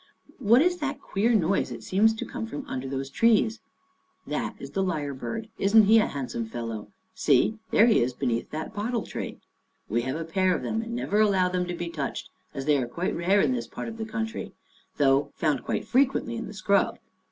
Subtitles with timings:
[0.49, 1.69] "What is that queer noise?
[1.69, 3.59] It seemed to come from under those trees.""
[4.35, 6.87] That is the lyre bird, isn't he a handsome fellow?
[7.13, 9.37] See, there he is beneath that bottle tree.
[9.89, 12.79] We have a pair of them and never allow them to be touched, as they
[12.79, 14.53] are quite rare in this part of the country,
[14.97, 16.97] though found quite frequently in the scrub.